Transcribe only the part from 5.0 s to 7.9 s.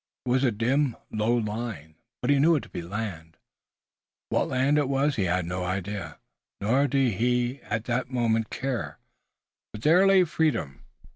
he had no idea, nor did he at